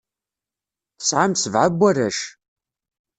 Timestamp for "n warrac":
1.71-2.19